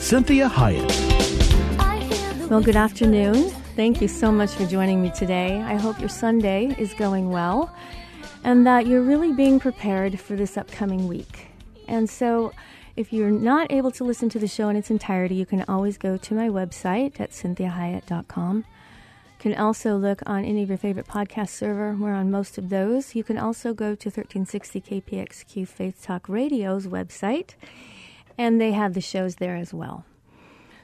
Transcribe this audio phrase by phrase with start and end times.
[0.00, 0.88] Cinthia Hiett.
[2.48, 3.50] Well, good afternoon.
[3.76, 5.60] Thank you so much for joining me today.
[5.60, 7.72] I hope your Sunday is going well
[8.42, 11.48] and that you're really being prepared for this upcoming week.
[11.86, 12.52] And so,
[12.96, 15.98] if you're not able to listen to the show in its entirety, you can always
[15.98, 18.56] go to my website at cinthiahiett.com.
[18.56, 18.64] You
[19.38, 21.94] can also look on any of your favorite podcast server.
[21.94, 23.14] We're on most of those.
[23.14, 27.54] You can also go to 1360 KPXQ Faith Talk Radio's website,
[28.40, 30.06] and they have the shows there as well.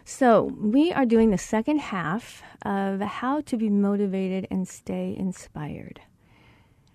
[0.05, 6.01] So, we are doing the second half of how to be motivated and stay inspired.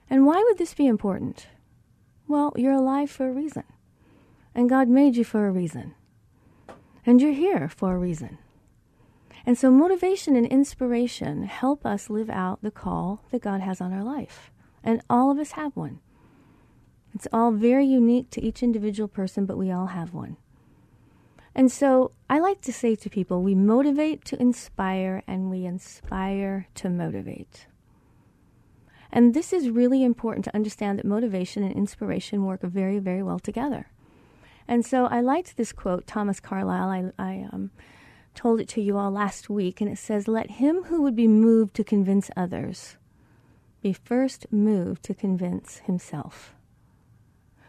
[0.08, 1.48] And why would this be important?
[2.28, 3.64] Well, you're alive for a reason.
[4.53, 5.95] And God made you for a reason.
[7.08, 8.38] And you're here for a reason.
[9.48, 13.92] And so, motivation and inspiration help us live out the call that God has on
[13.92, 14.52] our life.
[14.84, 16.02] And all of us have one.
[17.16, 20.38] It's all very unique to each individual person, but we all have one.
[21.53, 26.67] And so, I like to say to people we motivate to inspire, and we inspire
[26.75, 27.67] to motivate.
[29.12, 33.40] And this is really important to understand that motivation and inspiration work very, very well
[33.40, 33.88] together.
[34.67, 36.88] And so I liked this quote, Thomas Carlyle.
[36.90, 37.72] I, I um,
[38.34, 41.28] told it to you all last week, and it says, Let him who would be
[41.28, 42.95] moved to convince others
[43.81, 46.53] be first moved to convince himself.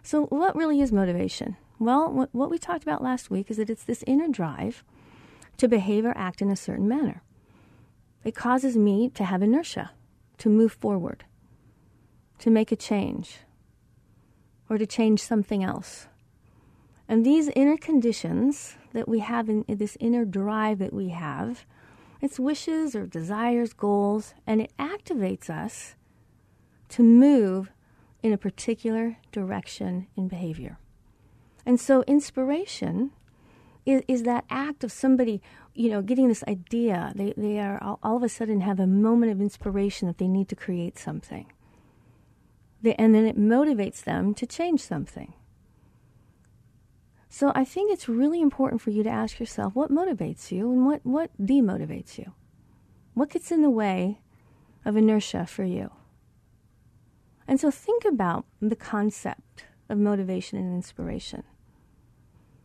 [0.02, 1.56] So, what really is motivation?
[1.82, 4.84] Well, what, we talked about last week is that it's this inner drive
[5.56, 7.24] to behave or act in a certain manner.
[8.22, 9.90] It causes me to have inertia,
[10.38, 11.24] to move forward,
[12.38, 13.38] to make a change,
[14.70, 16.06] or to change something else.
[17.08, 21.64] And these inner conditions that we have in, in this inner drive that we have,
[22.20, 25.96] it's wishes or desires, goals, and it activates us
[26.90, 27.72] to move
[28.22, 30.78] in a particular direction in behavior.
[31.64, 33.12] And so inspiration
[33.86, 35.40] is, is that act of somebody,
[35.74, 37.12] you know, getting this idea.
[37.14, 40.28] They, they are all, all of a sudden have a moment of inspiration that they
[40.28, 41.46] need to create something.
[42.82, 45.34] They, and then it motivates them to change something.
[47.28, 50.84] So I think it's really important for you to ask yourself what motivates you and
[50.84, 52.32] what, what demotivates you.
[53.14, 54.20] What gets in the way
[54.84, 55.90] of inertia for you?
[57.48, 61.44] And so think about the concept of motivation and inspiration.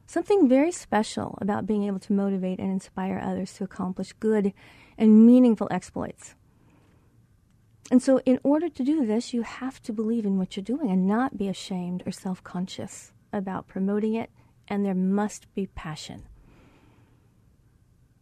[0.10, 4.54] Something very special about being able to motivate and inspire others to accomplish good
[4.98, 6.34] and meaningful exploits.
[7.92, 10.90] And so, in order to do this, you have to believe in what you're doing
[10.90, 14.30] and not be ashamed or self conscious about promoting it,
[14.68, 16.24] and there must be passion.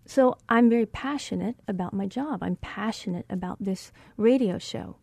[0.08, 2.42] So, I'm very passionate about my job.
[2.42, 4.98] I'm passionate about this radio show.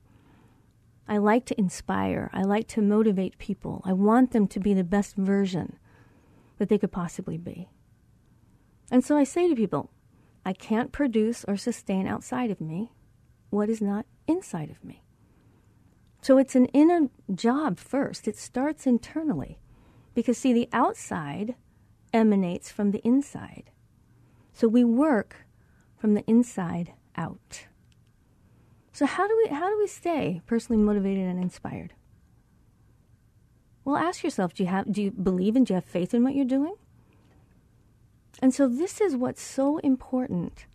[1.09, 2.29] I like to inspire.
[2.33, 3.83] I like to motivate people.
[3.85, 5.79] I want them to be the best version
[6.63, 7.69] that they could possibly be.
[8.89, 9.91] And so I say to people,
[10.47, 12.93] I can't produce or sustain outside of me
[13.51, 15.03] what is not inside of me.
[16.21, 18.29] So it's an inner job first.
[18.29, 19.59] It starts internally.
[20.15, 21.57] Because, see, the outside
[22.13, 23.73] emanates from the inside.
[24.53, 25.47] So we work
[25.97, 27.67] from the inside out.
[28.93, 31.95] So how do we how do we stay personally motivated and inspired?
[33.85, 36.23] Well, ask yourself, do you have do you believe and do you have faith in
[36.23, 36.75] what you're doing?
[38.41, 40.67] And so this is what's so important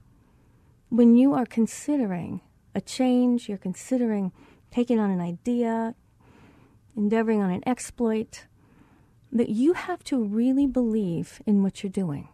[0.89, 2.41] when you are considering
[2.73, 4.31] a change, you're considering
[4.71, 5.95] taking on an idea,
[6.95, 8.45] endeavoring on an exploit,
[9.31, 12.29] that you have to really believe in what you're doing.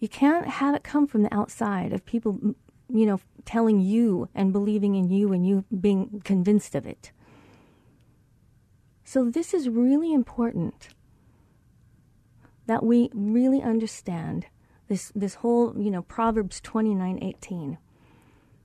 [0.00, 2.54] You can't have it come from the outside of people,
[2.88, 7.12] you know, telling you and believing in you and you being convinced of it.
[9.10, 10.90] So, this is really important
[12.66, 14.44] that we really understand
[14.88, 17.78] this, this whole, you know, Proverbs 29 18.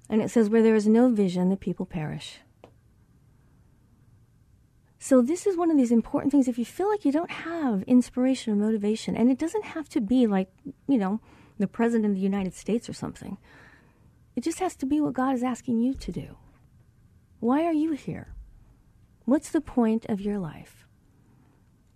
[0.10, 2.40] And it says, Where there is no vision, the people perish.
[5.00, 6.50] So, this is one of these important things.
[6.50, 10.02] If you feel like you don't have inspiration or motivation, and it doesn't have to
[10.02, 10.50] be like,
[10.90, 11.22] you know,
[11.58, 13.38] the President of the United States or something,
[14.36, 16.36] it just has to be what God is asking you to do.
[17.40, 18.34] Why are you here?
[19.26, 20.86] What's the point of your life?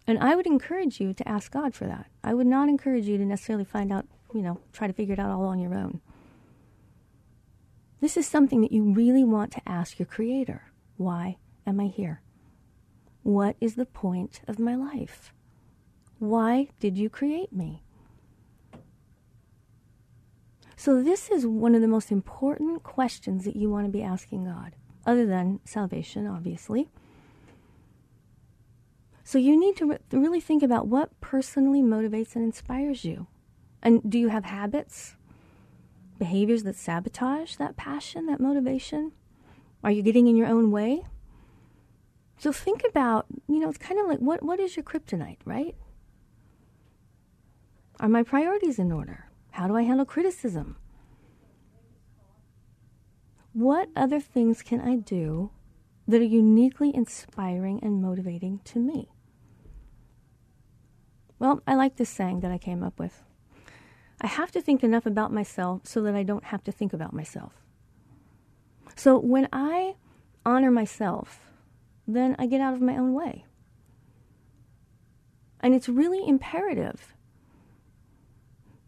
[0.05, 2.07] And I would encourage you to ask God for that.
[2.23, 5.19] I would not encourage you to necessarily find out, you know, try to figure it
[5.19, 5.99] out all on your own.
[7.99, 10.71] This is something that you really want to ask your Creator.
[10.95, 12.21] Why am I here?
[13.23, 15.33] What is the point of my life?
[16.19, 17.83] Why did you create me?
[20.77, 24.45] So, this is one of the most important questions that you want to be asking
[24.45, 24.75] God,
[25.05, 26.87] other than salvation, obviously.
[29.27, 33.27] So, you need to re- really think about what personally motivates and inspires you.
[33.83, 35.17] And do you have habits,
[36.17, 39.11] behaviors that sabotage that passion, that motivation?
[39.83, 41.03] Are you getting in your own way?
[42.37, 45.75] So think about, you know, it's kind of like what, what is your kryptonite, right?
[47.99, 49.25] Are my priorities in order?
[49.51, 50.77] How do I handle criticism?
[53.51, 55.51] What other things can I do
[56.07, 59.09] that are uniquely inspiring and motivating to me?
[61.39, 63.23] Well, I like this saying that I came up with.
[64.19, 67.13] I have to think enough about myself so that I don't have to think about
[67.13, 67.53] myself.
[68.95, 69.95] So when I
[70.45, 71.51] honor myself,
[72.07, 73.45] then I get out of my own way.
[75.59, 77.13] And it's really imperative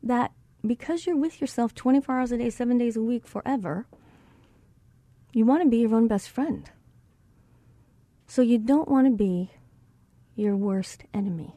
[0.02, 0.32] that
[0.66, 3.86] because you're with yourself 24 hours a day, seven days a week, forever,
[5.34, 6.70] you want to be your own best friend.
[8.28, 9.52] So you don't want to be
[10.36, 11.56] your worst enemy.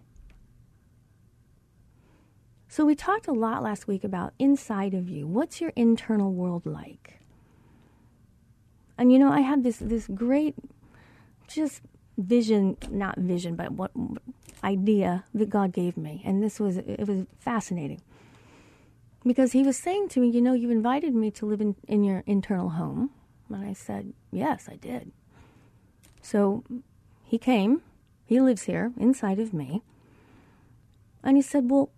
[2.72, 5.26] So we talked a lot last week about inside of you.
[5.26, 7.20] What's your internal world like?
[8.96, 10.54] And you know, I had this this great
[11.46, 11.82] just
[12.16, 13.90] vision, not vision, but what
[14.64, 16.22] idea that God gave me.
[16.24, 18.00] And this was, it was fascinating.
[19.22, 22.04] Because he was saying to me, you know, you invited me to live in, in
[22.04, 23.10] your internal home.
[23.50, 25.12] And I said, yes, I did.
[26.22, 26.64] So
[27.22, 27.82] he came,
[28.24, 29.82] he lives here inside of me.
[31.22, 31.90] And he said, well,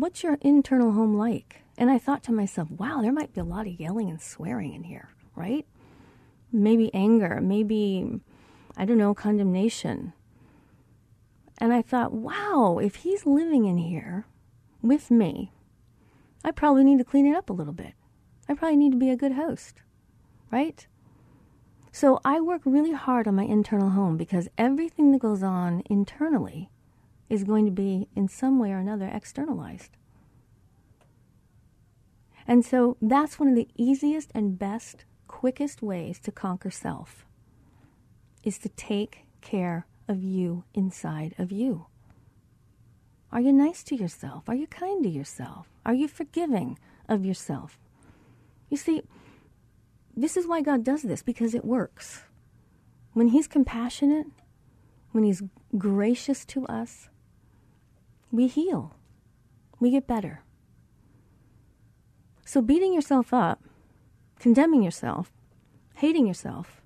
[0.00, 1.62] what's your internal home like?
[1.78, 4.74] And I thought to myself, wow, there might be a lot of yelling and swearing
[4.74, 5.66] in here, right?
[6.52, 8.20] Maybe anger, maybe
[8.76, 10.12] I don't know, condemnation.
[11.58, 14.26] And I thought, wow, if he's living in here
[14.82, 15.52] with me,
[16.44, 17.94] I probably need to clean it up a little bit.
[18.48, 19.82] I probably need to be a good host,
[20.50, 20.86] right?
[21.92, 26.70] So I work really hard on my internal home because everything that goes on internally
[27.28, 29.96] is going to be in some way or another externalized.
[32.46, 37.24] And so that's one of the easiest and best, quickest ways to conquer self
[38.42, 41.86] is to take care of you inside of you.
[43.32, 44.48] Are you nice to yourself?
[44.48, 45.68] Are you kind to yourself?
[45.84, 46.78] Are you forgiving
[47.08, 47.80] of yourself?
[48.68, 49.02] You see,
[50.16, 52.22] this is why God does this, because it works.
[53.12, 54.26] When He's compassionate,
[55.12, 55.42] when He's
[55.76, 57.08] gracious to us,
[58.34, 58.94] we heal,
[59.78, 60.42] we get better.
[62.44, 63.62] So, beating yourself up,
[64.38, 65.32] condemning yourself,
[65.94, 66.82] hating yourself,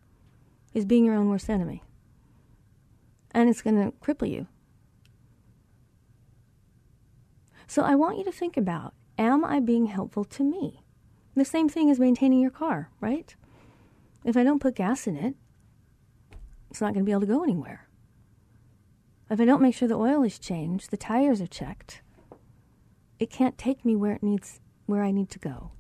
[0.75, 1.83] is being your own worst enemy.
[3.33, 4.47] And it's going to cripple you.
[7.67, 10.83] So I want you to think about am I being helpful to me?
[11.35, 13.35] The same thing as maintaining your car, right?
[14.25, 15.35] If I don't put gas in it,
[16.71, 17.88] it's not going to be able to go anywhere.
[19.31, 22.01] If I don't make sure the oil is changed, the tires are checked,
[23.19, 25.73] it can't take me where it needs where I need to go.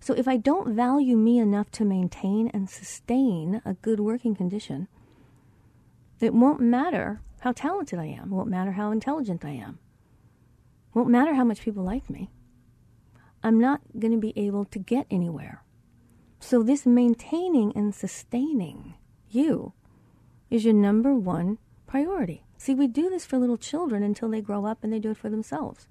[0.00, 4.88] So if I don't value me enough to maintain and sustain a good working condition,
[6.20, 9.78] it won't matter how talented I am, it won't matter how intelligent I am,
[10.88, 12.30] it won't matter how much people like me.
[13.42, 15.62] I'm not going to be able to get anywhere.
[16.40, 18.94] So, this maintaining and sustaining
[19.28, 19.74] you
[20.50, 22.44] is your number one priority.
[22.60, 25.16] See, we do this for little children until they grow up and they do it
[25.16, 25.88] for themselves.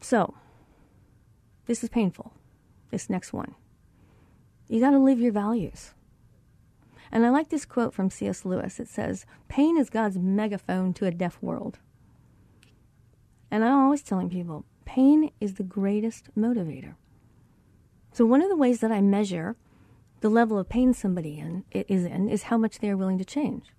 [0.00, 0.34] So,
[1.66, 2.32] this is painful.
[2.92, 3.56] This next one.
[4.68, 5.94] You got to live your values.
[7.10, 8.44] And I like this quote from C.S.
[8.44, 8.78] Lewis.
[8.78, 11.80] It says, Pain is God's megaphone to a deaf world.
[13.50, 16.94] And I'm always telling people, pain is the greatest motivator.
[18.12, 19.56] So, one of the ways that I measure
[20.20, 23.24] the level of pain somebody in, is in is how much they are willing to
[23.24, 23.72] change.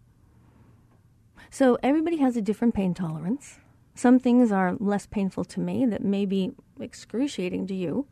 [1.49, 3.59] So everybody has a different pain tolerance.
[3.95, 8.07] Some things are less painful to me that may be excruciating to you.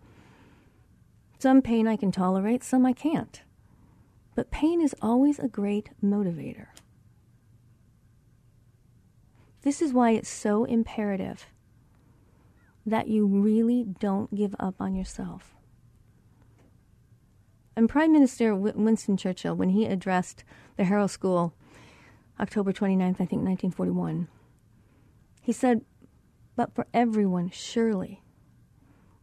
[1.39, 3.41] Some pain I can tolerate, some I can't.
[4.35, 6.67] But pain is always a great motivator.
[9.61, 11.45] This is why it's so imperative
[12.85, 15.55] that you really don't give up on yourself.
[17.75, 20.43] And Prime Minister Winston Churchill, when he addressed
[20.75, 21.53] the Harrow School
[22.39, 24.27] October 29th, I think 1941,
[25.41, 25.81] he said,
[26.55, 28.23] But for everyone, surely,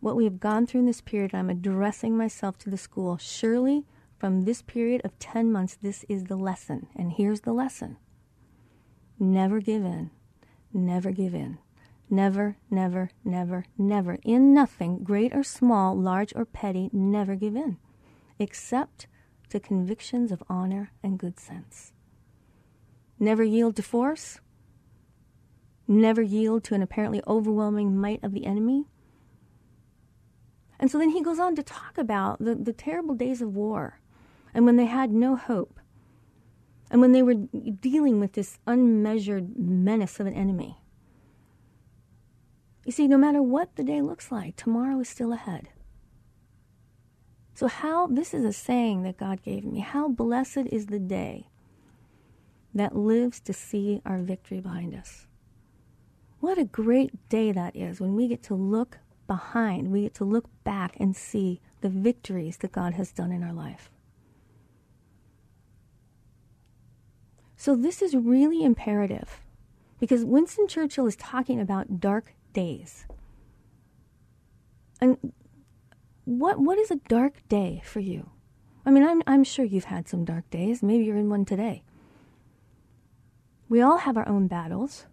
[0.01, 3.87] what we have gone through in this period, I'm addressing myself to the school, surely
[4.19, 6.89] from this period of 10 months, this is the lesson.
[6.97, 7.97] And here's the lesson
[9.19, 10.11] never give in.
[10.73, 11.59] Never give in.
[12.09, 14.19] Never, never, never, never.
[14.23, 17.79] In nothing, great or small, large or petty, never give in,
[18.39, 19.07] except
[19.49, 21.93] to convictions of honor and good sense.
[23.19, 24.41] Never yield to force.
[25.89, 28.87] Never yield to an apparently overwhelming might of the enemy.
[30.79, 34.01] And so then he goes on to talk about the, the terrible days of war
[34.53, 35.81] and when they had no hope
[36.91, 40.79] and when they were dealing with this unmeasured menace of an enemy.
[42.85, 45.71] You see, no matter what the day looks like, tomorrow is still ahead.
[47.55, 51.49] So, how, this is a saying that God gave me, how blessed is the day
[52.77, 55.27] that lives to see our victory behind us.
[56.41, 60.25] What a great day that is when we get to look behind, we get to
[60.25, 63.91] look back and see the victories that God has done in our life.
[67.57, 69.41] So, this is really imperative
[69.99, 73.07] because Winston Churchill is talking about dark days.
[75.01, 75.33] And
[76.25, 78.31] what, what is a dark day for you?
[78.85, 80.83] I mean, I'm, I'm sure you've had some dark days.
[80.83, 81.83] Maybe you're in one today.
[83.69, 85.07] We all have our own battles.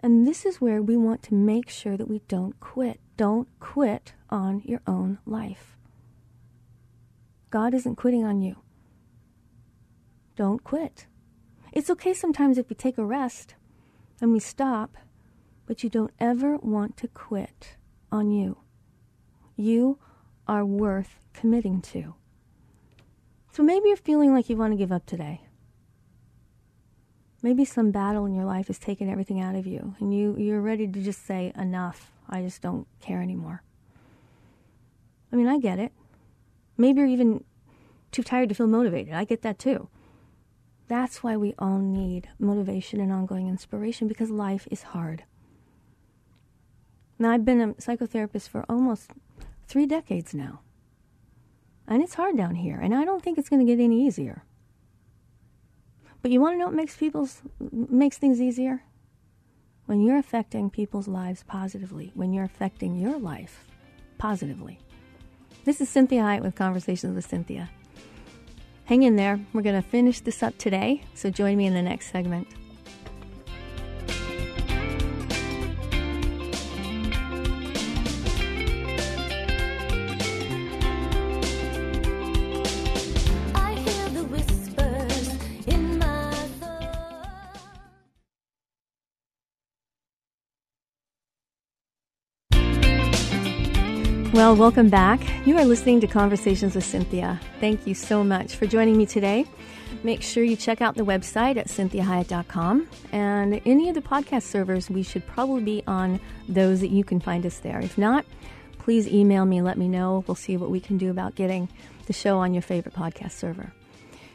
[0.00, 2.98] And this is where we want to make sure that we don't quit.
[3.16, 5.76] Don't quit on your own life.
[7.50, 8.56] God isn't quitting on you.
[10.34, 11.06] Don't quit.
[11.72, 13.54] It's okay sometimes if we take a rest
[14.20, 14.96] and we stop,
[15.66, 17.76] but you don't ever want to quit
[18.10, 18.58] on you.
[19.56, 19.98] You
[20.48, 22.14] are worth committing to.
[23.52, 25.42] So maybe you're feeling like you want to give up today.
[27.42, 30.60] Maybe some battle in your life has taken everything out of you and you, you're
[30.60, 32.12] ready to just say, enough.
[32.28, 33.62] I just don't care anymore.
[35.32, 35.92] I mean, I get it.
[36.76, 37.44] Maybe you're even
[38.12, 39.14] too tired to feel motivated.
[39.14, 39.88] I get that too.
[40.88, 45.24] That's why we all need motivation and ongoing inspiration because life is hard.
[47.18, 49.10] Now, I've been a psychotherapist for almost
[49.66, 50.60] three decades now.
[51.86, 54.44] And it's hard down here, and I don't think it's going to get any easier.
[56.22, 58.84] But you want to know what makes people's makes things easier?
[59.86, 63.64] When you're affecting people's lives positively, when you're affecting your life
[64.18, 64.78] positively.
[65.64, 67.68] This is Cinthia Hiett with Conversations with Cinthia.
[68.84, 69.40] Hang in there.
[69.52, 72.46] We're going to finish this up today, so join me in the next segment.
[94.52, 95.18] Well, welcome back.
[95.46, 97.40] You are listening to Conversations with Cinthia.
[97.58, 99.46] Thank you so much for joining me today.
[100.02, 104.90] Make sure you check out the website at cinthiahiett.com and any of the podcast servers.
[104.90, 107.80] We should probably be on those that you can find us there.
[107.80, 108.26] If not,
[108.78, 110.22] please email me, let me know.
[110.26, 111.70] We'll see what we can do about getting
[112.04, 113.72] the show on your favorite podcast server.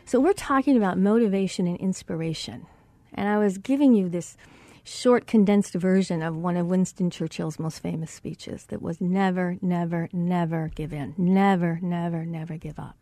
[0.05, 2.65] So, we're talking about motivation and inspiration.
[3.13, 4.35] And I was giving you this
[4.87, 10.09] short, condensed version of one of Winston Churchill's most famous speeches that was never, never,
[10.13, 11.13] never give in.
[11.17, 12.95] Never, never, never give up.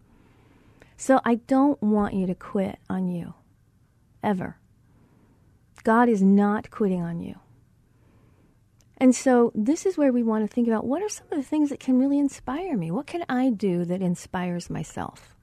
[0.97, 3.33] So I don't want you to quit on you.
[4.23, 4.57] Ever.
[5.83, 7.35] God is not quitting on you.
[8.97, 11.43] And so this is where we want to think about what are some of the
[11.43, 12.89] things that can really inspire me?
[12.89, 15.35] What can I do that inspires myself?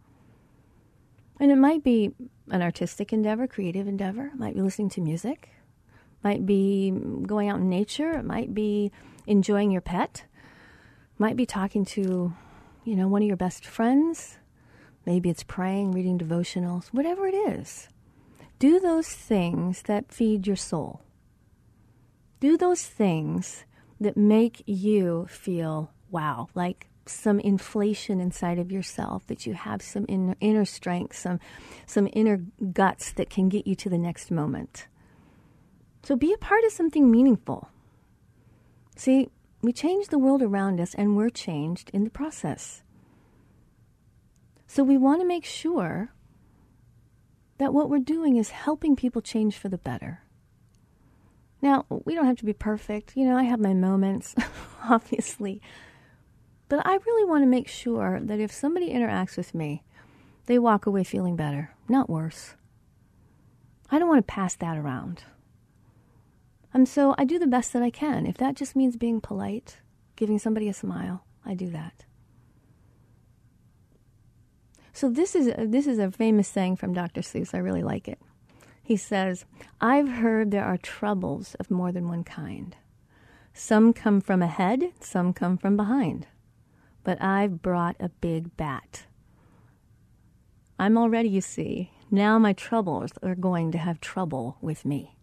[1.38, 2.12] And it might be
[2.50, 4.26] an artistic endeavor, creative endeavor.
[4.28, 5.51] It might be listening to music
[6.22, 6.90] might be
[7.26, 8.92] going out in nature, it might be
[9.26, 10.24] enjoying your pet,
[11.18, 12.32] might be talking to,
[12.84, 14.38] you know, one of your best friends.
[15.04, 17.88] Maybe it's praying, reading devotionals, whatever it is.
[18.58, 21.02] Do those things that feed your soul.
[22.38, 23.64] Do those things
[24.00, 30.04] that make you feel wow, like some inflation inside of yourself, that you have some
[30.08, 31.40] inner, inner strength, some,
[31.86, 34.86] some inner guts that can get you to the next moment.
[36.02, 37.68] So be a part of something meaningful.
[38.96, 39.28] See,
[39.62, 42.82] we change the world around us and we're changed in the process.
[44.66, 46.12] So we want to make sure
[47.58, 50.22] that what we're doing is helping people change for the better.
[51.60, 53.16] Now, we don't have to be perfect.
[53.16, 54.34] You know, I have my moments,
[54.88, 55.62] obviously.
[56.68, 59.84] But I really want to make sure that if somebody interacts with me,
[60.46, 62.56] they walk away feeling better, not worse.
[63.90, 65.22] I don't want to pass that around.
[66.74, 68.26] And so I do the best that I can.
[68.26, 69.78] If that just means being polite,
[70.16, 72.04] giving somebody a smile, I do that.
[74.92, 77.22] So this is this is a famous saying from Dr.
[77.22, 77.54] Seuss.
[77.54, 78.20] I really like it.
[78.82, 79.44] He says,
[79.80, 82.76] "I've heard there are troubles of more than one kind.
[83.54, 86.26] Some come from ahead, some come from behind.
[87.04, 89.06] But I've brought a big bat.
[90.78, 91.90] I'm already, you see.
[92.10, 95.16] Now my troubles are going to have trouble with me."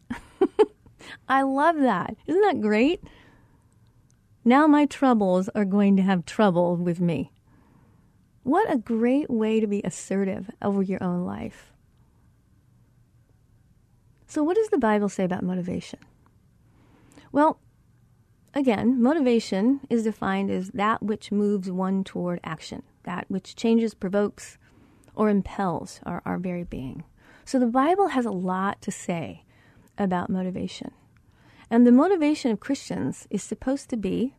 [1.27, 2.15] I love that.
[2.27, 3.01] Isn't that great?
[4.45, 7.31] Now my troubles are going to have trouble with me.
[8.43, 11.71] What a great way to be assertive over your own life.
[14.25, 15.99] So, what does the Bible say about motivation?
[17.31, 17.59] Well,
[18.53, 24.57] again, motivation is defined as that which moves one toward action, that which changes, provokes,
[25.15, 27.03] or impels our, our very being.
[27.43, 29.43] So, the Bible has a lot to say
[29.99, 30.91] about motivation.
[31.69, 34.33] And the motivation of Christians is supposed to be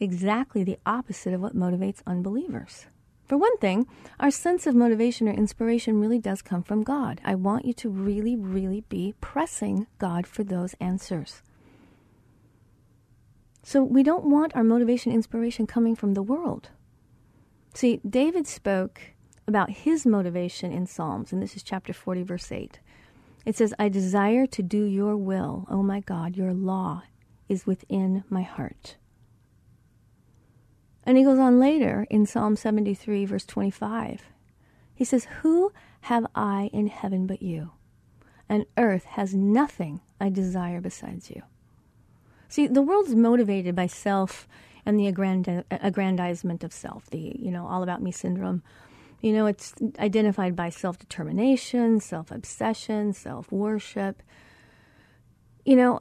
[0.00, 2.86] exactly the opposite of what motivates unbelievers.
[3.26, 3.86] For one thing,
[4.20, 7.20] our sense of motivation or inspiration really does come from God.
[7.24, 11.42] I want you to really, really be pressing God for those answers.
[13.62, 16.68] So we don't want our motivation, inspiration coming from the world.
[17.72, 19.00] See, David spoke
[19.48, 22.78] about his motivation in Psalms, and this is chapter 40, verse 8.
[23.44, 27.02] It says, I desire to do your will, O oh my God, your law
[27.48, 28.96] is within my heart.
[31.04, 34.22] And he goes on later in Psalm 73, verse 25.
[34.94, 37.72] He says, Who have I in heaven but you?
[38.48, 41.42] And earth has nothing I desire besides you.
[42.48, 44.48] See, the world's motivated by self
[44.86, 48.62] and the aggrandizement of self, the, you know, all about me syndrome.
[49.24, 54.22] You know, it's identified by self determination, self obsession, self worship.
[55.64, 56.00] You know,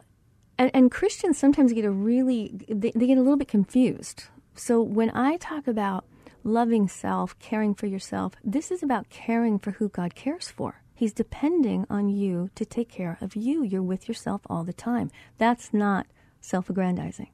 [0.57, 4.81] and, and, Christians sometimes get a really, they, they get a little bit confused so
[4.81, 6.05] when I talk about
[6.43, 10.81] loving self, caring for yourself, this is about caring for who God cares for.
[10.93, 13.63] He's depending on you to take care of you.
[13.63, 15.09] You're with yourself all the time.
[15.37, 16.05] That's not
[16.39, 17.29] self aggrandizing.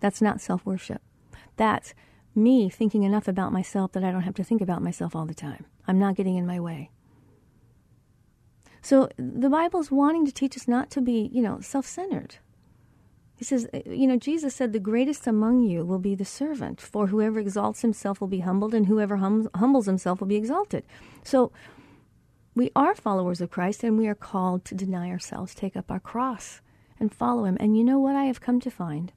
[0.00, 1.02] That's not self worship.
[1.56, 1.94] That's
[2.34, 5.34] me thinking enough about myself that I don't have to think about myself all the
[5.34, 5.66] time.
[5.86, 6.90] I'm not getting in my way.
[8.80, 12.36] So the Bible's wanting to teach us not to be, you know, self centered.
[13.36, 16.80] He says, uh, you know, Jesus said, the greatest among you will be the servant,
[16.80, 20.84] for whoever exalts himself will be humbled, and whoever hum- humbles himself will be exalted.
[21.24, 21.50] So
[22.54, 26.00] we are followers of Christ, and we are called to deny ourselves, take up our
[26.00, 26.60] cross,
[27.00, 27.56] and follow him.
[27.58, 29.12] And you know what I have come to find?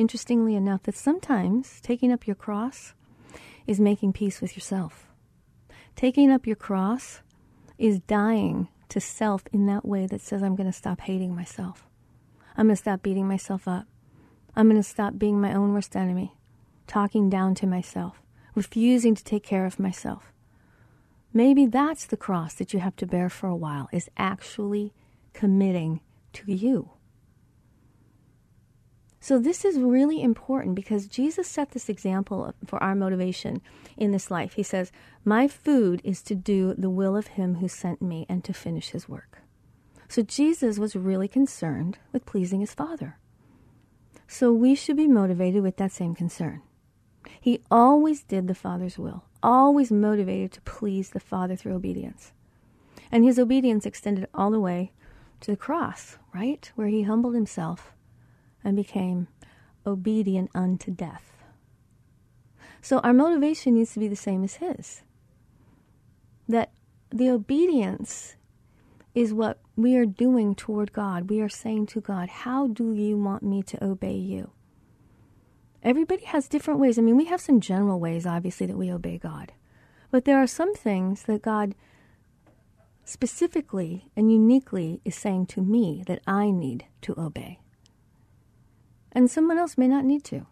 [0.00, 2.94] Interestingly enough, that sometimes taking up your cross
[3.66, 5.10] is making peace with yourself.
[5.94, 7.20] Taking up your cross
[7.76, 11.86] is dying to self in that way that says, I'm going to stop hating myself.
[12.56, 13.84] I'm going to stop beating myself up.
[14.56, 16.32] I'm going to stop being my own worst enemy,
[16.86, 18.22] talking down to myself,
[18.54, 20.32] refusing to take care of myself.
[21.34, 24.94] Maybe that's the cross that you have to bear for a while, is actually
[25.34, 26.00] committing
[26.32, 26.92] to you.
[29.22, 33.60] So, this is really important because Jesus set this example for our motivation
[33.96, 34.54] in this life.
[34.54, 34.90] He says,
[35.24, 38.90] My food is to do the will of Him who sent me and to finish
[38.90, 39.40] His work.
[40.10, 43.16] So Jesus was really concerned with pleasing his Father.
[44.26, 46.62] So we should be motivated with that same concern.
[47.40, 52.32] He always did the Father's will, always motivated to please the Father through obedience.
[53.12, 54.90] And his obedience extended all the way
[55.42, 56.68] to the cross, right?
[56.74, 57.92] Where he humbled himself
[58.64, 59.28] and became
[59.86, 61.30] obedient unto death.
[62.82, 65.02] So our motivation needs to be the same as his.
[66.48, 66.72] That
[67.10, 68.36] the obedience
[69.14, 71.28] is what we are doing toward God.
[71.28, 74.50] We are saying to God, How do you want me to obey you?
[75.82, 76.98] Everybody has different ways.
[76.98, 79.52] I mean, we have some general ways, obviously, that we obey God.
[80.10, 81.74] But there are some things that God
[83.04, 87.60] specifically and uniquely is saying to me that I need to obey.
[89.12, 90.46] And someone else may not need to.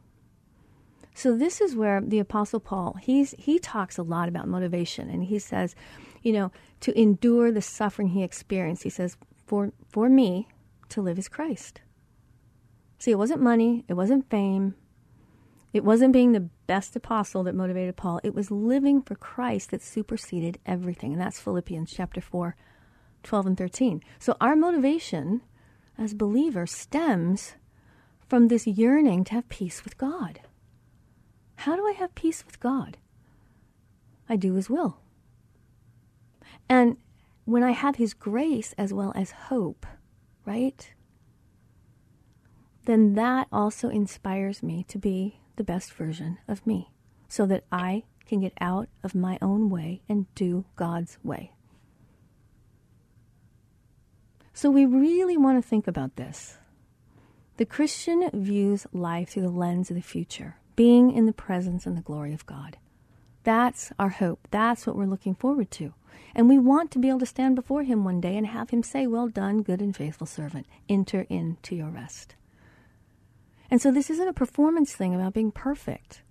[1.14, 5.24] So this is where the apostle Paul, he's he talks a lot about motivation and
[5.24, 5.74] he says,
[6.22, 8.84] you know, to endure the suffering he experienced.
[8.84, 9.16] He says,
[9.46, 10.46] "For for me
[10.90, 11.80] to live is Christ."
[12.98, 14.74] See, it wasn't money, it wasn't fame,
[15.72, 18.20] it wasn't being the best apostle that motivated Paul.
[18.22, 21.12] It was living for Christ that superseded everything.
[21.12, 22.56] And that's Philippians chapter 4,
[23.22, 24.02] 12 and 13.
[24.18, 25.42] So our motivation
[25.96, 27.54] as believers stems
[28.28, 30.40] from this yearning to have peace with God.
[31.56, 32.98] How do I have peace with God?
[34.28, 34.98] I do His will.
[36.68, 36.98] And
[37.44, 39.86] when I have His grace as well as hope,
[40.44, 40.92] right?
[42.84, 46.90] Then that also inspires me to be the best version of me
[47.28, 51.52] so that I can get out of my own way and do God's way.
[54.52, 56.58] So we really want to think about this.
[57.58, 61.96] The Christian views life through the lens of the future being in the presence and
[61.96, 62.76] the glory of God.
[63.42, 64.46] That's our hope.
[64.52, 65.92] That's what we're looking forward to.
[66.36, 68.84] And we want to be able to stand before Him one day and have Him
[68.84, 70.68] say, Well done, good and faithful servant.
[70.88, 72.36] Enter into your rest.
[73.72, 76.22] And so this isn't a performance thing about being perfect.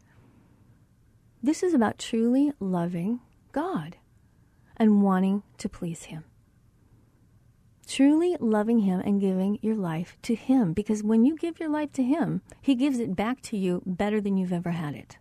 [1.44, 3.20] This is about truly loving
[3.52, 3.98] God
[4.78, 6.24] and wanting to please Him
[7.88, 10.74] truly loving Him and giving your life to Him.
[10.74, 14.22] Because when you give your life to Him, He gives it back to you better
[14.22, 15.18] than you've ever had it.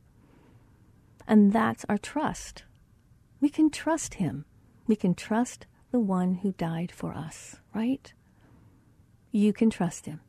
[1.27, 2.65] And that's our trust.
[3.41, 4.45] We can trust Him.
[4.87, 8.13] We can trust the one who died for us, right?
[9.33, 10.21] You can trust Him.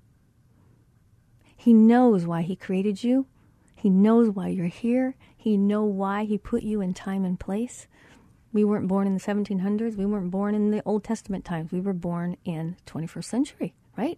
[1.55, 3.27] He knows why He created you.
[3.75, 5.15] He knows why you're here.
[5.35, 7.87] He knows why He put you in time and place.
[8.53, 9.95] We weren't born in the 1700s.
[9.95, 11.71] We weren't born in the Old Testament times.
[11.71, 14.17] We were born in 21st century, right?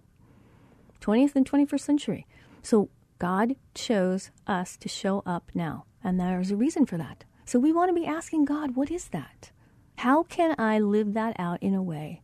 [1.02, 2.28] 20th and 21st century.
[2.62, 7.26] So God chose us to show up now, and there's a reason for that.
[7.46, 9.52] So we want to be asking God, what is that?
[9.98, 12.22] How can I live that out in a way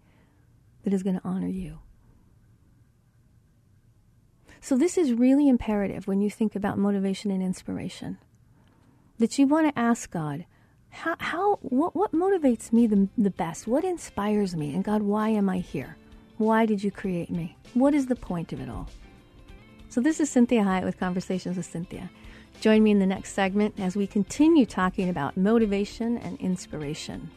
[0.84, 1.80] that is going to honor you?
[4.62, 8.18] So this is really imperative when you think about motivation and inspiration.
[9.20, 10.46] That you want to ask God,
[10.96, 13.68] how, how what, what motivates me the, the best?
[13.68, 14.74] What inspires me?
[14.74, 15.98] And God, why am I here?
[16.38, 17.58] Why did you create me?
[17.74, 18.90] What is the point of it all?
[19.90, 22.10] So, this is Cinthia Hiett with Conversations with Cinthia.
[22.62, 27.30] Join me in the next segment as we continue talking about motivation and inspiration.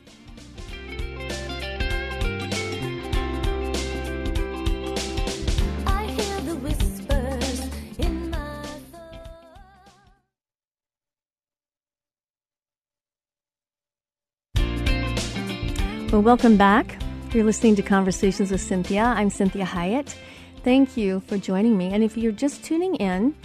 [16.18, 17.00] Well, welcome back.
[17.33, 19.04] You're listening to Conversations with Cinthia.
[19.04, 20.16] I'm Cinthia Hiett.
[20.64, 21.92] Thank you for joining me.
[21.92, 23.37] And if you're just tuning in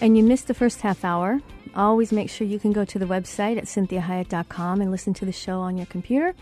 [0.00, 1.38] and you missed the first half hour,
[1.76, 5.30] always make sure you can go to the website at cinthiahiett.com and listen to the
[5.30, 6.34] show on your computer.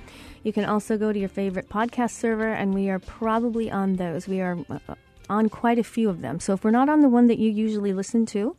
[0.42, 4.26] You can also go to your favorite podcast server, and we are probably on those.
[4.26, 4.94] We are uh,
[5.28, 6.40] on quite a few of them.
[6.40, 8.56] So if we're not on the one that you usually listen to,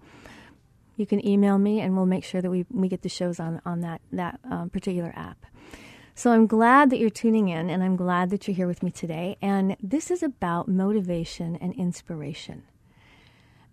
[0.96, 3.64] you can email me, and we'll make sure that we, we get the shows on,
[3.66, 5.44] on that, that um, particular app.
[6.20, 8.92] So I'm glad that you're tuning in and I'm glad that you're here with me
[8.92, 9.38] today.
[9.42, 12.64] And this is about motivation and inspiration.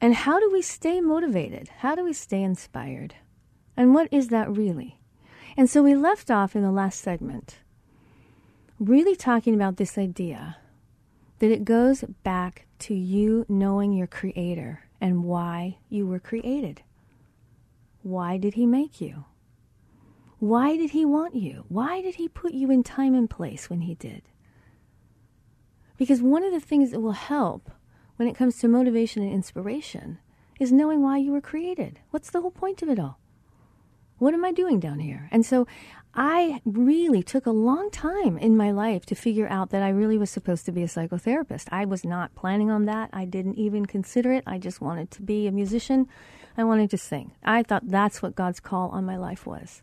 [0.01, 1.71] And how do we stay motivated?
[1.79, 3.17] How do we stay inspired?
[3.77, 5.01] And what is that really?
[5.57, 7.59] And so we left off in the last segment
[8.79, 10.59] really talking about this idea
[11.41, 16.83] that it goes back to you knowing your creator and why you were created.
[18.05, 19.25] Why did he make you?
[20.39, 21.65] Why did he want you?
[21.69, 24.23] Why did he put you in time and place when he did?
[25.97, 27.71] Because one of the things that will help
[28.17, 30.19] when it comes to motivation and inspiration
[30.61, 32.01] is knowing why you were created.
[32.11, 33.19] What's the whole point of it all?
[34.19, 35.29] What am I doing down here?
[35.31, 35.67] And so
[36.15, 40.17] I really took a long time in my life to figure out that I really
[40.17, 41.69] was supposed to be a psychotherapist.
[41.71, 43.11] I was not planning on that.
[43.13, 44.45] I didn't even consider it.
[44.47, 46.09] I just wanted to be a musician.
[46.57, 47.33] I wanted to sing.
[47.45, 49.83] I thought that's what God's call on my life was.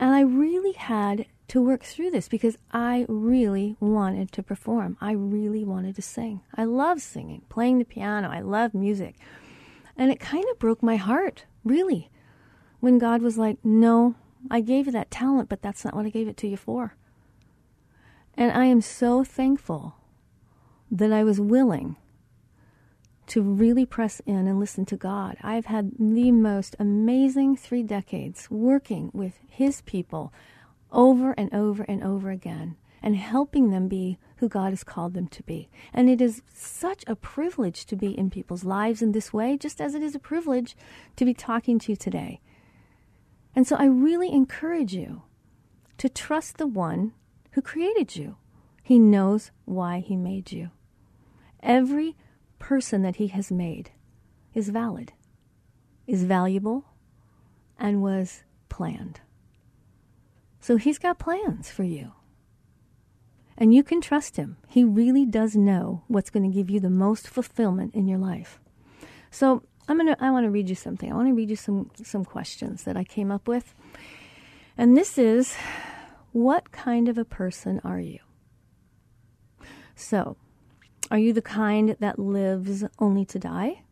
[0.00, 4.96] And I really had to work through this because I really wanted to perform.
[4.98, 6.40] I really wanted to sing.
[6.54, 8.30] I love singing, playing the piano.
[8.30, 9.16] I love music.
[9.98, 12.08] And it kind of broke my heart, really,
[12.80, 14.14] when God was like, No,
[14.50, 16.96] I gave you that talent, but that's not what I gave it to you for.
[18.34, 19.96] And I am so thankful
[20.90, 21.96] that I was willing
[23.30, 25.36] to really press in and listen to God.
[25.42, 30.32] I've had the most amazing three decades working with His people
[30.92, 32.76] over and over and over again.
[33.02, 35.68] and helping them be who God has called them to be.
[35.92, 39.80] And it is such a privilege to be in people's lives in this way, just
[39.80, 40.76] as it is a privilege
[41.16, 42.40] to be talking to you today.
[43.54, 45.22] And so I really encourage you
[45.98, 47.12] to trust the one
[47.52, 48.36] who created you.
[48.82, 50.70] He knows why he made you.
[51.62, 52.16] Every
[52.60, 53.90] person that he has made
[54.54, 55.12] is valid,
[56.06, 56.84] is valuable,
[57.76, 59.20] and was planned.
[60.60, 62.12] So he's got plans for you.
[63.58, 64.56] And you can trust him.
[64.68, 68.60] He really does know what's going to give you the most fulfillment in your life.
[69.30, 71.10] So I'm gonna I want to read you something.
[71.10, 73.74] I want to read you some some questions that I came up with.
[74.78, 75.56] And this is
[76.32, 78.20] what kind of a person are you?
[79.96, 80.36] So,
[81.10, 83.82] are you the kind that lives only to die?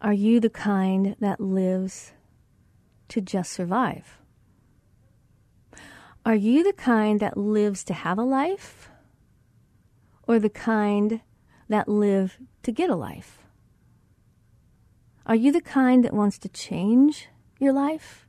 [0.00, 2.12] Are you the kind that lives
[3.08, 4.18] to just survive?
[6.24, 8.88] Are you the kind that lives to have a life
[10.26, 11.20] or the kind
[11.68, 13.38] that live to get a life?
[15.26, 17.28] Are you the kind that wants to change
[17.60, 18.26] your life?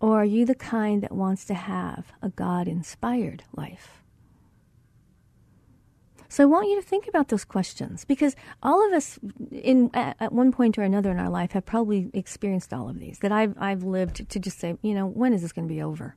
[0.00, 4.04] Or are you the kind that wants to have a God inspired life?
[6.28, 9.18] So I want you to think about those questions because all of us,
[9.50, 12.98] in at, at, one point or another in our life, have probably experienced all of
[12.98, 13.20] these.
[13.20, 15.82] That I've I've lived to just say, you know, when is this going to be
[15.82, 16.16] over?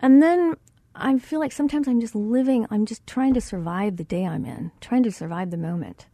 [0.00, 0.56] And then
[0.94, 2.66] I feel like sometimes I'm just living.
[2.70, 6.06] I'm just trying to survive the day I'm in, trying to survive the moment.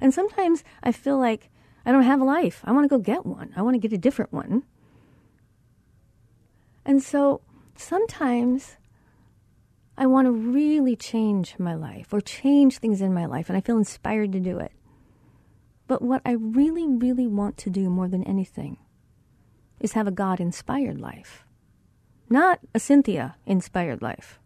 [0.00, 1.50] And sometimes I feel like
[1.84, 2.62] I don't have a life.
[2.64, 3.52] I want to go get one.
[3.56, 4.62] I want to get a different one.
[6.84, 7.42] And so
[7.76, 8.76] sometimes
[10.00, 13.60] I want to really change my life or change things in my life, and I
[13.60, 14.72] feel inspired to do it.
[15.86, 18.78] But what I really, really want to do more than anything
[19.78, 21.44] is have a God inspired life.
[22.30, 24.40] Not a Cinthia inspired life.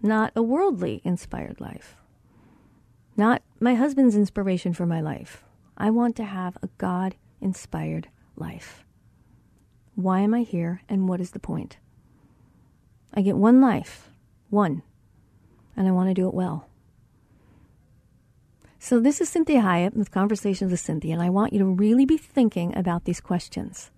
[0.00, 1.96] Not a worldly inspired life.
[3.16, 5.42] Not my husband's inspiration for my life.
[5.76, 8.84] I want to have a God inspired life.
[9.96, 11.78] Why am I here and what is the point?
[13.12, 14.10] I get one life
[14.54, 14.82] one.
[15.76, 16.68] And I want to do it well.
[18.78, 22.04] So, this is Cinthia Hiett with Conversations with Cinthia, and I want you to really
[22.04, 23.90] be thinking about these questions.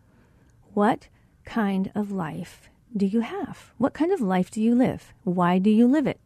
[0.75, 1.09] What
[1.45, 3.73] kind of life do you have?
[3.79, 5.12] What kind of life do you live?
[5.25, 6.21] Why do you live it?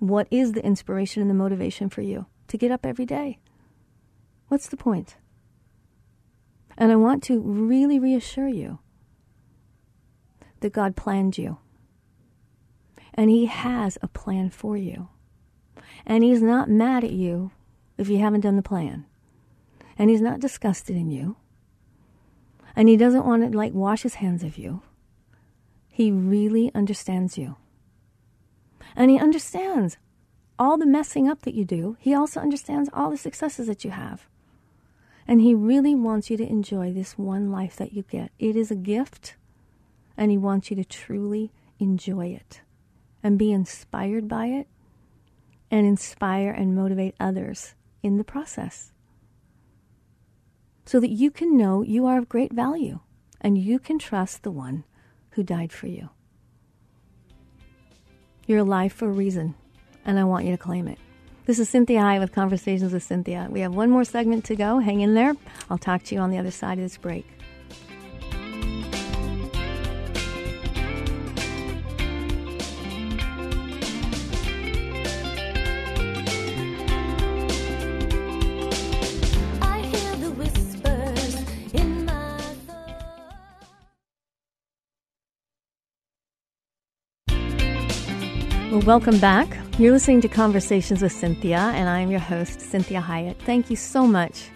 [0.00, 3.38] What is the inspiration and the motivation for you to get up every day?
[4.48, 5.16] What's the point?
[6.76, 8.80] And I want to really reassure you
[10.60, 11.58] that God planned you.
[13.18, 15.08] And He has a plan for you.
[16.06, 17.50] And He's not mad at you
[17.98, 19.06] if you haven't done the plan.
[19.98, 21.34] And He's not disgusted in you.
[22.76, 24.82] And He doesn't want to like wash His hands of you.
[25.88, 27.56] He really understands you.
[28.94, 29.96] And He understands
[30.56, 31.96] all the messing up that you do.
[31.98, 34.28] He also understands all the successes that you have.
[35.26, 38.30] And He really wants you to enjoy this one life that you get.
[38.38, 39.34] It is a gift,
[40.16, 41.50] and He wants you to truly
[41.80, 42.60] enjoy it
[43.22, 44.68] and be inspired by it
[45.70, 48.92] and inspire and motivate others in the process.
[50.86, 53.00] So that you can know you are of great value
[53.40, 54.84] and you can trust the one
[55.30, 56.08] who died for you.
[58.46, 59.54] You're alive for a reason,
[60.06, 60.98] and I want you to claim it.
[61.44, 63.48] This is Cinthia Hiett with Conversations with Cinthia.
[63.50, 64.78] We have one more segment to go.
[64.78, 65.34] Hang in there.
[65.68, 67.26] I'll talk to you on the other side of this break.
[88.78, 89.58] Well, welcome back.
[89.76, 93.36] You're listening to Conversations with Cinthia, and I'm your host, Cinthia Hiett.
[93.38, 94.50] Thank you so much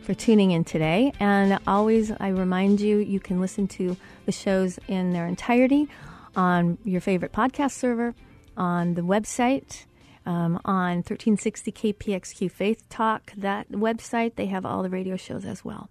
[0.00, 1.12] for tuning in today.
[1.20, 5.90] And always, I remind you, you can listen to the shows in their entirety
[6.34, 8.14] on your favorite podcast server,
[8.56, 9.84] on the website,
[10.24, 14.36] um, on 1360 KPXQ Faith Talk, that website.
[14.36, 15.90] They have all the radio shows as well.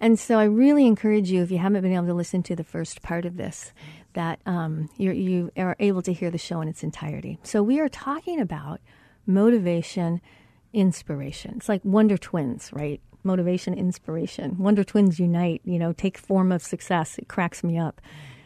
[0.00, 2.64] And so I really encourage you, if you haven't been able to listen to the
[2.64, 3.72] first part of this,
[4.14, 7.38] that um, you are able to hear the show in its entirety.
[7.42, 8.80] So we are talking about
[9.26, 10.20] motivation,
[10.72, 11.54] inspiration.
[11.56, 13.00] It's like Wonder Twins, right?
[13.22, 14.58] Motivation, inspiration.
[14.58, 17.18] Wonder Twins unite, you know, take form of success.
[17.18, 18.00] It cracks me up.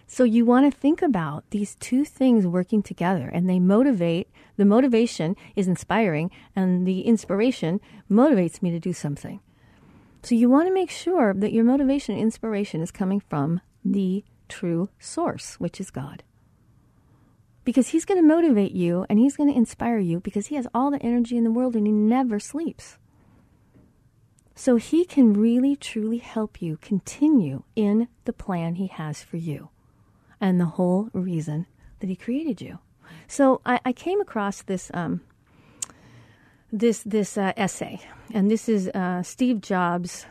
[0.06, 4.28] So you want to think about these two things working together and they motivate.
[4.56, 9.40] The motivation is inspiring and the inspiration motivates me to do something.
[10.22, 14.24] So you want to make sure that your motivation and inspiration is coming from the
[14.48, 16.22] true source, which is God.
[17.68, 20.66] because he's going to motivate you and he's going to inspire you because he has
[20.72, 22.96] all the energy in the world and he never sleeps.
[24.54, 29.68] So he can really, truly help you continue in the plan he has for you
[30.40, 31.66] and the whole reason
[32.00, 32.78] that he created you.
[33.26, 35.20] So I, I came across this um,
[36.72, 38.00] this this uh, essay,
[38.32, 40.24] and this is uh, Steve Jobs.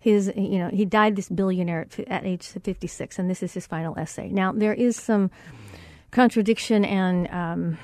[0.00, 3.66] His, you know, he died this billionaire at, at age 56, and this is his
[3.66, 4.30] final essay.
[4.30, 5.30] Now there is some
[6.10, 7.78] contradiction and um,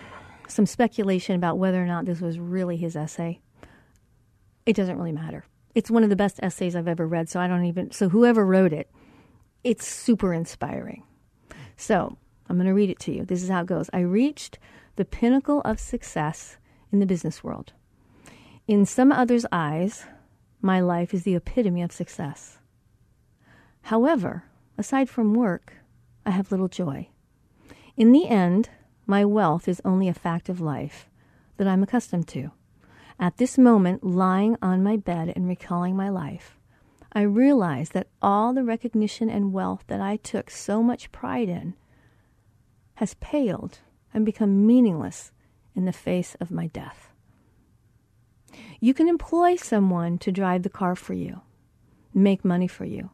[0.49, 3.41] some speculation about whether or not this was really his essay.
[4.65, 5.45] It doesn't really matter.
[5.75, 7.91] It's one of the best essays I've ever read, so I don't even.
[7.91, 8.91] So whoever wrote it,
[9.63, 11.03] it's super inspiring.
[11.77, 12.17] So
[12.49, 13.25] I'm going to read it to you.
[13.25, 13.91] This is how it goes.
[13.93, 14.59] I reached
[14.97, 16.57] the pinnacle of success
[16.91, 17.73] in the business world.
[18.67, 20.07] In some others' eyes,
[20.67, 22.59] my life is the epitome of success.
[23.83, 24.45] However,
[24.77, 25.75] aside from work,
[26.27, 27.09] I have little joy.
[27.97, 28.69] In the end,
[29.07, 31.09] my wealth is only a fact of life
[31.57, 32.51] that I'm accustomed to.
[33.19, 36.59] At this moment, lying on my bed and recalling my life,
[37.13, 41.75] I realize that all the recognition and wealth that I took so much pride in
[42.97, 43.79] has paled
[44.13, 45.31] and become meaningless
[45.75, 47.11] in the face of my death.
[48.81, 51.41] You can employ someone to drive the car for you,
[52.15, 53.11] make money for you,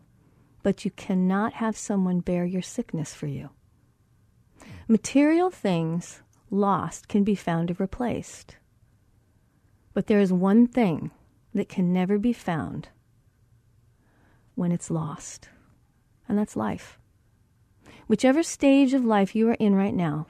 [0.62, 3.50] but you cannot have someone bear your sickness for you.
[4.88, 8.56] Material things lost can be found or replaced.
[9.94, 11.10] But there is one thing
[11.54, 12.88] that can never be found
[14.54, 15.48] when it's lost,
[16.28, 16.98] and that's life.
[18.06, 20.26] Whichever stage of life you are in right now,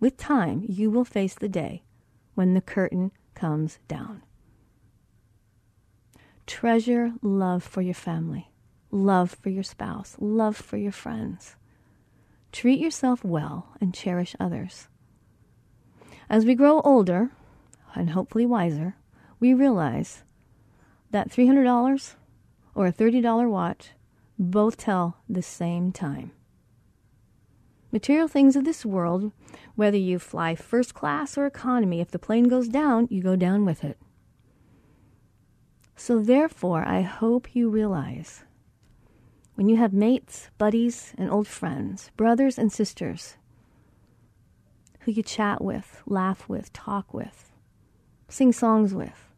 [0.00, 1.84] with time, you will face the day
[2.34, 4.22] when the curtain comes down.
[6.46, 8.50] Treasure love for your family,
[8.90, 11.56] love for your spouse, love for your friends.
[12.50, 14.88] Treat yourself well and cherish others.
[16.28, 17.30] As we grow older,
[17.94, 18.96] and hopefully wiser,
[19.38, 20.22] we realize
[21.10, 22.14] that $300
[22.74, 23.90] or a $30 watch
[24.38, 26.32] both tell the same time.
[27.92, 29.32] Material things of this world,
[29.74, 33.64] whether you fly first class or economy, if the plane goes down, you go down
[33.64, 33.98] with it.
[35.96, 38.44] So, therefore, I hope you realize
[39.54, 43.36] when you have mates, buddies, and old friends, brothers and sisters
[45.00, 47.52] who you chat with, laugh with, talk with,
[48.28, 49.32] sing songs with,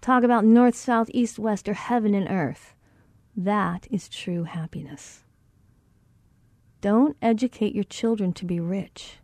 [0.00, 2.74] talk about north, south, east, west, or heaven and earth,
[3.36, 5.22] that is true happiness.
[6.80, 9.18] Don't educate your children to be rich.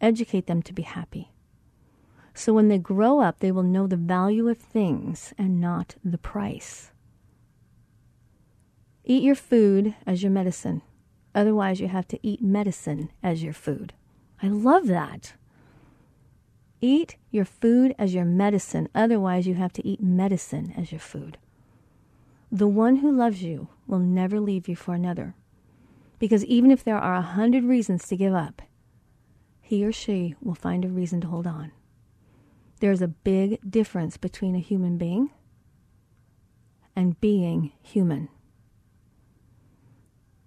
[0.00, 1.32] Educate them to be happy.
[2.38, 6.18] So when they grow up, they will know the value of things and not the
[6.18, 6.92] price.
[9.02, 10.82] Eat your food as your medicine.
[11.34, 13.92] Otherwise, you have to eat medicine as your food.
[14.40, 15.32] I love that.
[16.80, 18.88] Eat your food as your medicine.
[18.94, 21.38] Otherwise, you have to eat medicine as your food.
[22.52, 25.34] The one who loves you will never leave you for another.
[26.20, 28.62] Because even if there are a hundred reasons to give up,
[29.60, 31.72] he or she will find a reason to hold on.
[32.78, 35.30] There's a big difference between a human being
[36.94, 38.28] and being human.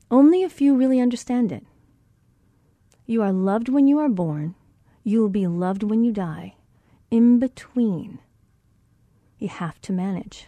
[0.10, 1.66] Only a few really understand it.
[3.06, 4.56] You are loved when you are born.
[5.04, 6.56] You will be loved when you die.
[7.10, 8.20] In between,
[9.38, 10.48] you have to manage.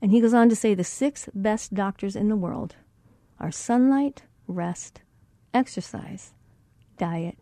[0.00, 2.76] And he goes on to say the six best doctors in the world
[3.38, 5.02] are sunlight, rest,
[5.52, 6.32] exercise,
[6.98, 7.38] diet,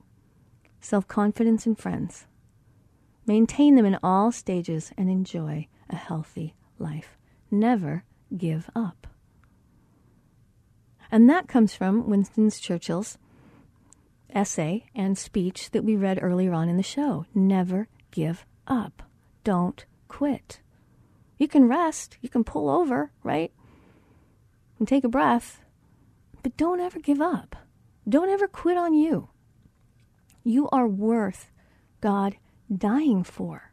[0.80, 2.26] self confidence, and friends.
[3.28, 7.18] Maintain them in all stages and enjoy a healthy life.
[7.50, 9.06] Never give up.
[11.10, 13.18] And that comes from Winston Churchill's
[14.30, 17.26] essay and speech that we read earlier on in the show.
[17.34, 19.02] Never give up.
[19.44, 20.60] Don't quit.
[21.36, 23.52] You can rest, you can pull over, right?
[24.78, 25.60] And take a breath,
[26.42, 27.56] but don't ever give up.
[28.08, 29.28] Don't ever quit on you.
[30.44, 31.50] You are worth
[32.00, 32.36] God
[32.74, 33.72] dying for.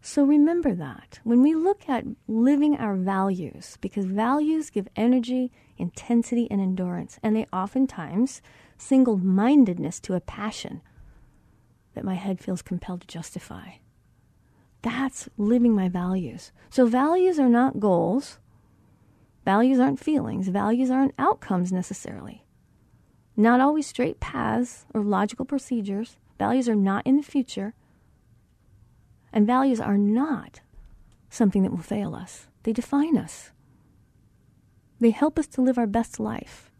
[0.00, 6.48] So remember that when we look at living our values, because values give energy, intensity,
[6.50, 8.40] and endurance, and they oftentimes
[8.78, 10.80] single mindedness to a passion
[11.94, 13.72] that my head feels compelled to justify.
[14.82, 16.52] That's living my values.
[16.70, 18.38] So, values are not goals.
[19.44, 20.48] Values aren't feelings.
[20.48, 22.44] Values aren't outcomes necessarily.
[23.36, 26.16] Not always straight paths or logical procedures.
[26.38, 27.74] Values are not in the future.
[29.32, 30.60] And values are not
[31.30, 33.50] something that will fail us, they define us.
[35.00, 36.72] They help us to live our best life.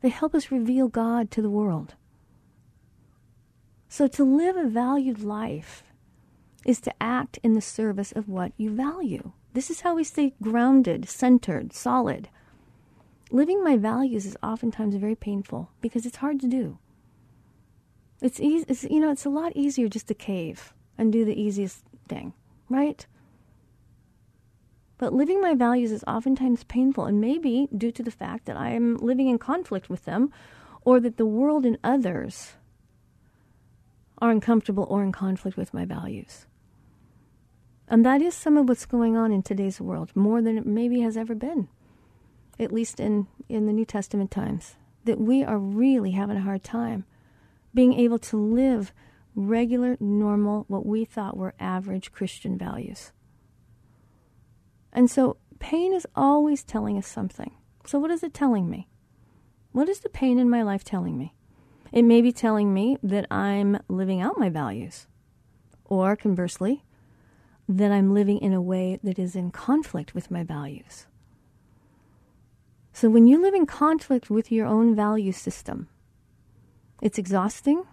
[0.00, 1.94] They help us reveal God to the world.
[3.88, 5.84] So to live a valued life
[6.66, 9.32] is to act in the service of what you value.
[9.52, 12.28] This is how we stay grounded, centered, solid.
[13.32, 16.76] Living my values is oftentimes very painful because it's hard to do.
[18.20, 21.40] It's easy, it's, you know, it's a lot easier just to cave and do the
[21.40, 22.34] easiest thing,
[22.68, 23.06] right?
[24.98, 28.72] But living my values is oftentimes painful, and maybe due to the fact that I
[28.72, 30.30] am living in conflict with them,
[30.84, 32.52] or that the world and others
[34.18, 36.46] are uncomfortable or in conflict with my values.
[37.88, 41.00] And that is some of what's going on in today's world, more than it maybe
[41.00, 41.68] has ever been,
[42.58, 44.76] at least in, in the New Testament times.
[45.04, 47.04] That we are really having a hard time
[47.74, 48.92] being able to live
[49.34, 53.12] regular, normal, what we thought were average Christian values.
[54.92, 57.52] And so pain is always telling us something.
[57.86, 58.88] So, what is it telling me?
[59.72, 61.34] What is the pain in my life telling me?
[61.92, 65.06] It may be telling me that I'm living out my values,
[65.84, 66.84] or conversely,
[67.68, 71.06] that I'm living in a way that is in conflict with my values.
[72.92, 75.88] So, when you live in conflict with your own value system,
[77.00, 77.84] it's exhausting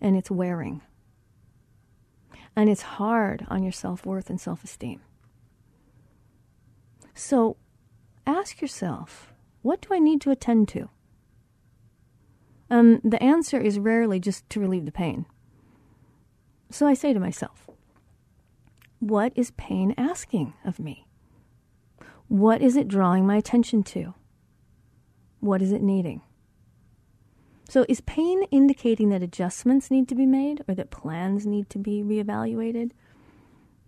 [0.00, 0.82] and it's wearing.
[2.56, 5.00] And it's hard on your self worth and self esteem.
[7.14, 7.56] So
[8.26, 10.90] ask yourself, what do I need to attend to?
[12.70, 15.26] Um, the answer is rarely just to relieve the pain.
[16.70, 17.70] So I say to myself,
[18.98, 21.03] what is pain asking of me?
[22.28, 24.14] What is it drawing my attention to?
[25.40, 26.22] What is it needing?
[27.68, 31.78] So, is pain indicating that adjustments need to be made or that plans need to
[31.78, 32.92] be reevaluated?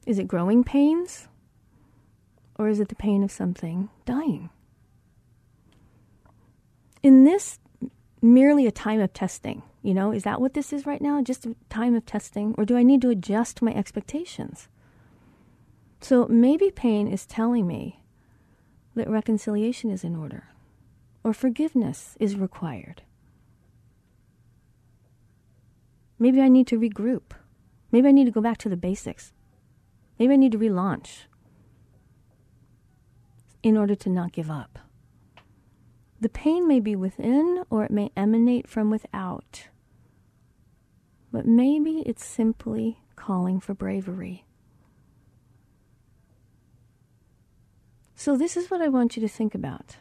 [0.06, 1.28] Is it growing pains
[2.56, 4.50] or is it the pain of something dying?
[7.02, 7.58] In this
[8.22, 11.22] merely a time of testing, you know, is that what this is right now?
[11.22, 12.54] Just a time of testing?
[12.58, 14.68] Or do I need to adjust my expectations?
[16.00, 18.00] So maybe pain is telling me
[18.96, 20.48] that reconciliation is in order
[21.22, 23.02] or forgiveness is required.
[26.18, 27.32] Maybe I need to regroup.
[27.92, 29.32] Maybe I need to go back to the basics.
[30.18, 31.24] Maybe I need to relaunch
[33.62, 34.78] in order to not give up.
[36.20, 39.68] The pain may be within or it may emanate from without.
[41.30, 44.45] But maybe it's simply calling for bravery.
[48.18, 49.98] So, this is what I want you to think about.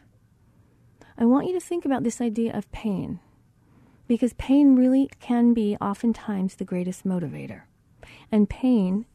[1.18, 3.20] I want you to think about this idea of pain
[4.08, 7.64] because pain really can be oftentimes the greatest motivator.
[8.32, 9.06] And pain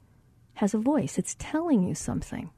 [0.54, 2.50] has a voice, it's telling you something.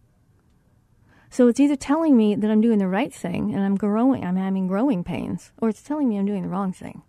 [1.30, 4.36] So it's either telling me that I'm doing the right thing and I'm growing, I'm
[4.36, 7.02] having growing pains, or it's telling me I'm doing the wrong thing.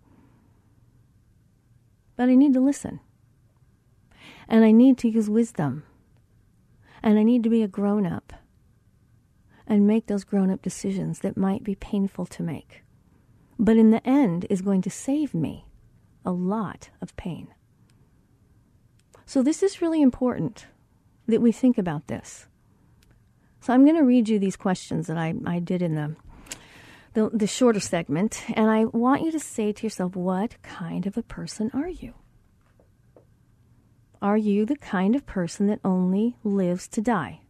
[2.16, 3.00] But I need to listen.
[4.48, 5.82] And I need to use wisdom.
[7.02, 8.32] And I need to be a grown up
[9.66, 12.82] and make those grown up decisions that might be painful to make.
[13.58, 15.66] But in the end, is going to save me
[16.24, 17.48] a lot of pain.
[19.26, 20.66] So, this is really important
[21.26, 22.46] that we think about this.
[23.64, 26.16] So I'm going to read you these questions that I, I did in the,
[27.14, 31.16] the, the shorter segment, and I want you to say to yourself, what kind of
[31.16, 32.12] a person are you?
[34.20, 37.40] Are you the kind of person that only lives to die?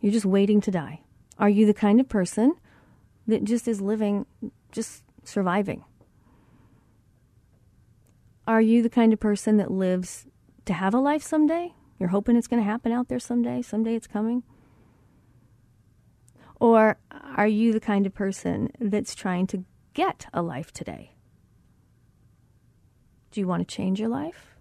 [0.00, 1.00] You're just waiting to die.
[1.38, 2.54] Are you the kind of person
[3.26, 4.26] that just is living,
[4.72, 5.84] just surviving?
[8.46, 10.26] Are you the kind of person that lives
[10.64, 11.74] to have a life someday?
[11.98, 13.60] You're hoping it's going to happen out there someday.
[13.60, 14.42] Someday it's coming.
[16.60, 16.98] Or
[17.36, 21.12] are you the kind of person that's trying to get a life today?
[23.30, 24.56] Do you want to change your life?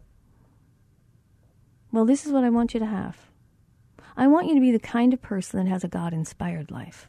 [1.91, 3.26] Well, this is what I want you to have.
[4.19, 7.07] I want you to be the kind of person that has a God inspired life.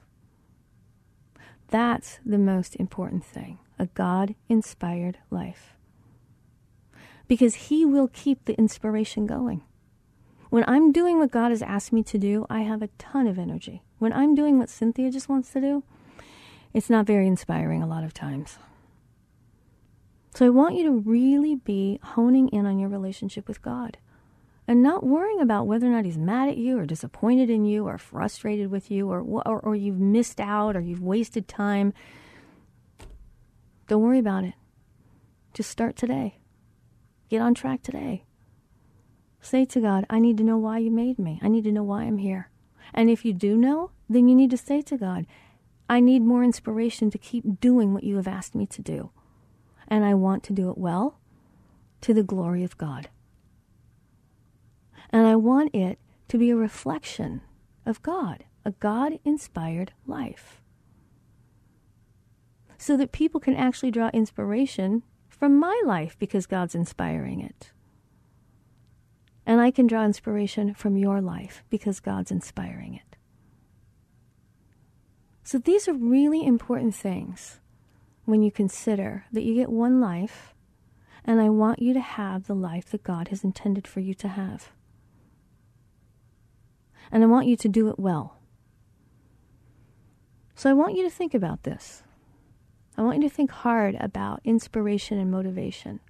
[1.69, 5.75] That's the most important thing a God inspired life.
[7.27, 9.63] Because He will keep the inspiration going.
[10.51, 13.39] When I'm doing what God has asked me to do, I have a ton of
[13.39, 13.83] energy.
[13.99, 15.85] When I'm doing what Cinthia just wants to do,
[16.75, 18.59] it's not very inspiring a lot of times.
[20.35, 23.97] So I want you to really be honing in on your relationship with God
[24.69, 27.89] and not worrying about whether or not he's mad at you or disappointed in you
[27.89, 31.95] or frustrated with you or, or, or you've missed out or you've wasted time.
[33.87, 34.53] Don't worry about it.
[35.55, 36.39] Just start today.
[37.31, 38.25] Get on track today.
[39.41, 41.41] Say to God, I need to know why you made me.
[41.43, 42.51] I need to know why I'm here.
[42.93, 45.27] And if you do know, then you need to say to God,
[45.89, 49.11] I need more inspiration to keep doing what you have asked me to do.
[49.87, 51.19] And I want to do it well
[52.03, 53.09] to the glory of God.
[55.11, 55.99] And I want it
[56.29, 57.41] to be a reflection
[57.87, 60.61] of God, a God inspired life.
[62.77, 67.73] So that people can actually draw inspiration from my life because God's inspiring it.
[69.47, 73.17] And I can draw inspiration from your life because God's inspiring it.
[75.43, 77.59] So these are really important things
[78.27, 80.55] when you consider that you get one life,
[81.25, 84.29] and I want you to have the life that God has intended for you to
[84.29, 84.71] have.
[87.11, 88.39] And I want you to do it well.
[90.55, 92.03] So I want you to think about this.
[92.97, 96.01] I want you to think hard about inspiration and motivation.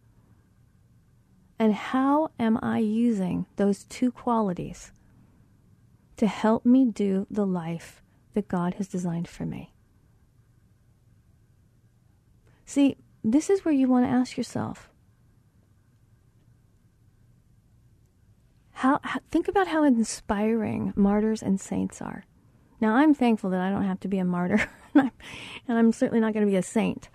[1.59, 4.93] And how am I using those two qualities
[6.17, 9.75] to help me do the life that God has designed for me?
[12.65, 14.89] See, this is where you want to ask yourself
[18.79, 22.23] how, how, think about how inspiring martyrs and saints are.
[22.81, 25.11] Now, I'm thankful that I don't have to be a martyr, and
[25.67, 27.09] I'm certainly not going to be a saint.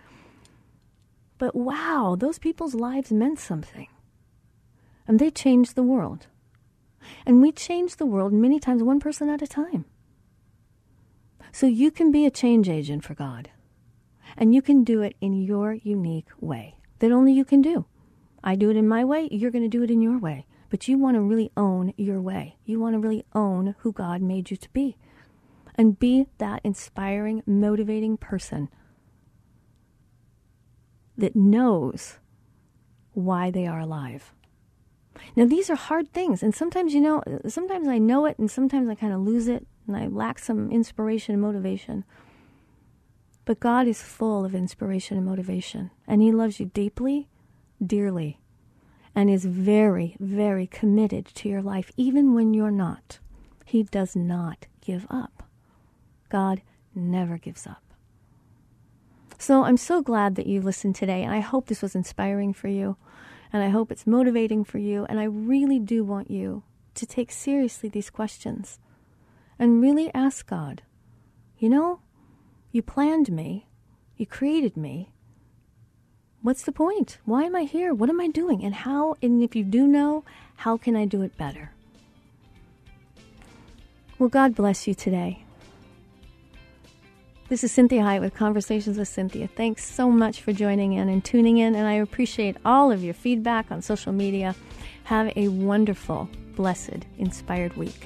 [1.37, 3.87] But wow, those people's lives meant something.
[5.07, 6.27] And they changed the world.
[7.25, 9.85] And we change the world many times, one person at a time.
[11.53, 13.51] So you can be a change agent for God.
[14.35, 17.85] And you can do it in your unique way that only you can do.
[18.43, 20.45] I do it in my way, you're going to do it in your way.
[20.73, 22.57] But you want to really own your way.
[22.65, 24.97] You want to really own who God made you to be
[25.75, 28.69] and be that inspiring, motivating person
[31.15, 32.17] that knows
[33.11, 34.33] why they are alive.
[35.35, 38.89] Now, these are hard things, and sometimes, you know, sometimes I know it, and sometimes
[38.89, 42.03] I kind of lose it, and I lack some inspiration and motivation.
[43.45, 47.29] But God is full of inspiration and motivation, and He loves you deeply,
[47.85, 48.39] dearly,
[49.15, 53.19] and is very, very committed to your life, even when you're not.
[53.65, 55.43] He does not give up.
[56.29, 56.61] God
[56.95, 57.83] never gives up.
[59.37, 62.67] So I'm so glad that you listened today, and I hope this was inspiring for
[62.67, 62.97] you,
[63.51, 66.63] and I hope it's motivating for you, and I really do want you
[66.95, 68.79] to take seriously these questions
[69.59, 70.81] and really ask God,
[71.57, 71.99] you know,
[72.71, 73.67] you planned me,
[74.17, 75.12] you created me.
[76.43, 77.19] What's the point?
[77.23, 77.93] Why am I here?
[77.93, 78.65] What am I doing?
[78.65, 80.25] And how, and if you do know,
[80.57, 81.71] how can I do it better?
[84.19, 85.45] Well, God bless you today.
[87.47, 89.49] This is Cinthia Hiett with Conversations with Cinthia.
[89.49, 93.13] Thanks so much for joining in and tuning in, and I appreciate all of your
[93.13, 94.53] feedback on social media.
[95.05, 96.27] Have a wonderful,
[96.57, 98.05] blessed, inspired week.